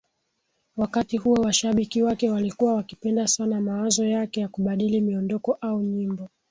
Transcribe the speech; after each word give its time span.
wakati 0.77 1.17
huo 1.17 1.33
Washabiki 1.41 2.01
wake 2.03 2.29
walikuwa 2.29 2.73
wakipenda 2.73 3.27
sana 3.27 3.61
mawazo 3.61 4.05
yake 4.05 4.41
ya 4.41 4.47
kubadili 4.47 5.01
miondoko 5.01 5.53
au 5.61 5.81
nyimbo 5.81 6.29